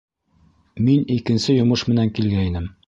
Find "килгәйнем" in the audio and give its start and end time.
2.19-2.73